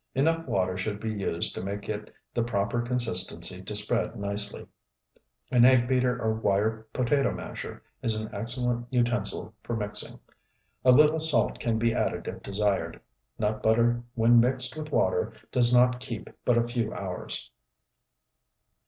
Enough 0.15 0.47
water 0.47 0.77
should 0.79 0.99
be 0.99 1.11
used 1.11 1.53
to 1.53 1.61
make 1.61 1.87
it 1.87 2.11
the 2.33 2.41
proper 2.43 2.81
consistency 2.81 3.61
to 3.61 3.75
spread 3.75 4.15
nicely. 4.15 4.65
An 5.51 5.63
egg 5.63 5.87
beater 5.87 6.19
or 6.19 6.33
wire 6.33 6.87
potato 6.91 7.31
masher 7.31 7.83
is 8.01 8.19
an 8.19 8.27
excellent 8.33 8.87
utensil 8.89 9.53
for 9.61 9.75
mixing. 9.75 10.17
A 10.83 10.91
little 10.91 11.19
salt 11.19 11.59
can 11.59 11.77
be 11.77 11.93
added 11.93 12.27
if 12.27 12.41
desired. 12.41 12.99
Nut 13.37 13.61
butter 13.61 14.01
when 14.15 14.39
mixed 14.39 14.75
with 14.75 14.91
water 14.91 15.33
does 15.51 15.71
not 15.71 15.99
keep 15.99 16.31
but 16.45 16.57
a 16.57 16.63
few 16.63 16.91
hours. 16.91 17.51